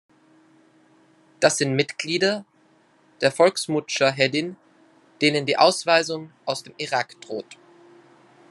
[1.41, 2.43] Das sind Mitglieder
[3.21, 4.55] der Volksmudschaheddin,
[5.21, 7.59] denen die Ausweisung aus dem Irak droht.